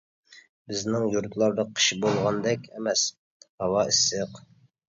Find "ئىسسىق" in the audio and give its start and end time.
3.93-4.43